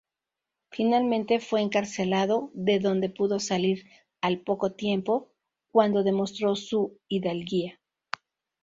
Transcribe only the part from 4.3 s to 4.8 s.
poco